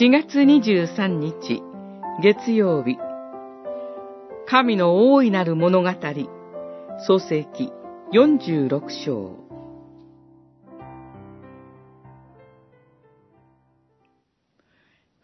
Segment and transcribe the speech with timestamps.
[0.00, 1.62] 4月23日、
[2.22, 2.96] 月曜日。
[4.46, 5.90] 神の大いなる物語、
[7.06, 7.70] 創世記
[8.10, 9.36] 46章。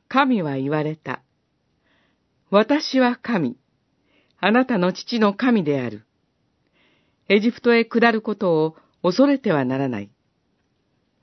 [0.06, 1.22] 神は言われた。
[2.50, 3.56] 私は神。
[4.38, 6.04] あなたの父の神である。
[7.30, 10.10] エジプトへ下ることを恐れてはならない。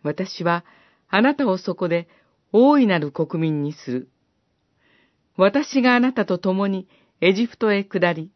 [0.02, 0.66] 私は
[1.10, 2.08] あなたをそこで
[2.58, 4.10] 大いなる国民にする。
[5.36, 6.88] 私があなたと共に
[7.20, 8.32] エジプトへ下り、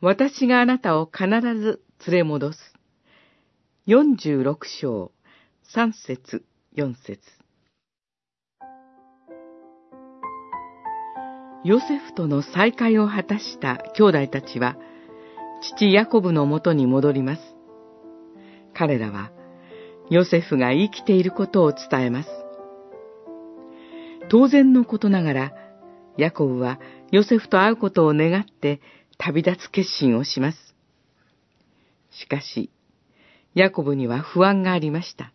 [0.00, 1.26] 私があなたを必
[1.58, 2.58] ず連れ戻す。
[3.88, 5.10] 46章、
[5.74, 6.44] 3節、
[6.76, 7.18] 4節
[11.64, 14.76] ヨセフとの再会を果たした兄弟たちは、
[15.76, 17.42] 父ヤコブのもとに戻ります。
[18.74, 19.32] 彼らは、
[20.08, 22.47] ヨセフが生きていることを伝えます。
[24.28, 25.52] 当然のことながら、
[26.16, 28.80] ヤコブはヨセフと会うことを願って
[29.16, 30.74] 旅立つ決心をします。
[32.10, 32.70] しかし、
[33.54, 35.32] ヤコブには不安がありました。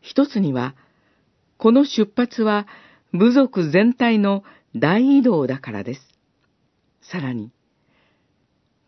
[0.00, 0.74] 一つには、
[1.56, 2.66] この出発は
[3.12, 4.44] 部族全体の
[4.76, 6.00] 大移動だからです。
[7.02, 7.50] さらに、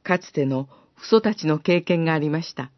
[0.03, 2.71] かつての父祖たちの経験がありました。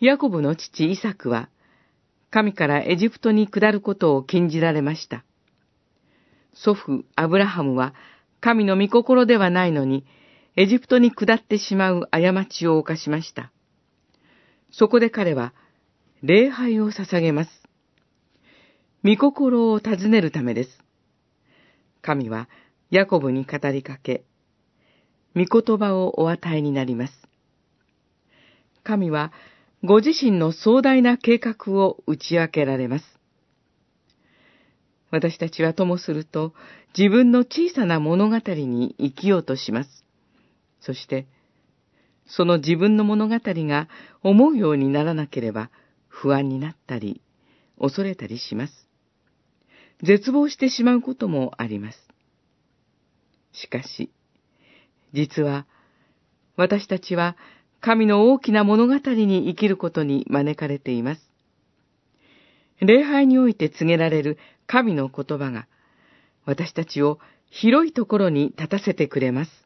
[0.00, 1.48] ヤコブの父イサクは、
[2.30, 5.24] 神からエジプトに下ることを禁じられました。
[6.54, 7.94] 祖父アブラハムは
[8.40, 10.04] 神の御心ではないのに、
[10.56, 13.50] エジプトに下ってしまう過ちを犯しました。
[14.70, 15.52] そこで彼は、
[16.22, 17.50] 礼拝を捧げます。
[19.04, 20.70] 御心を尋ねるためです。
[22.02, 22.48] 神は、
[22.90, 24.24] ヤコブに語りかけ、
[25.34, 27.12] 御言葉をお与えになります。
[28.84, 29.32] 神は、
[29.86, 33.04] ご自身の壮大な計画を打ち明けられます。
[35.12, 36.54] 私たちはともすると
[36.98, 40.04] 自分の小さな物語に生きようとします。
[40.80, 41.28] そして、
[42.26, 43.88] その自分の物語が
[44.24, 45.70] 思うようにならなければ
[46.08, 47.20] 不安になったり、
[47.80, 48.88] 恐れたりします。
[50.02, 52.08] 絶望してしまうこともあります。
[53.52, 54.10] しかし、
[55.12, 55.64] 実は
[56.56, 57.36] 私たちは
[57.86, 61.20] 神の大きな物語に生きることに招かれています。
[62.80, 65.68] 礼拝において告げられる神の言葉が、
[66.46, 69.65] 私たちを広いところに立たせてくれます。